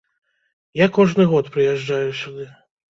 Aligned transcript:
Я 0.83 0.87
кожны 0.97 1.29
год 1.35 1.53
прыязджаю 1.59 2.11
сюды. 2.23 2.53